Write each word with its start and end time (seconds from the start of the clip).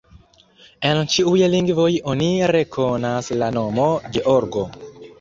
En 0.91 1.01
ĉiuj 1.15 1.43
lingvoj 1.57 1.87
oni 2.15 2.31
rekonas 2.57 3.33
la 3.45 3.55
nomo: 3.63 3.89
Georgo. 4.19 4.69